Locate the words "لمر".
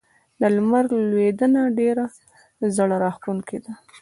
0.55-0.85